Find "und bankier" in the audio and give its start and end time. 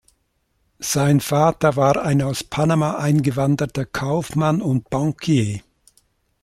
4.59-5.59